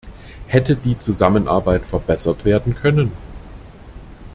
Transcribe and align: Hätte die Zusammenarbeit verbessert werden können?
Hätte 0.47 0.75
die 0.75 0.97
Zusammenarbeit 0.97 1.85
verbessert 1.85 2.43
werden 2.43 2.73
können? 2.73 3.11